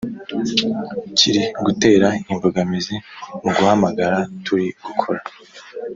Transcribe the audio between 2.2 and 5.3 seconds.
imbogamizi muguhamagara turi gukora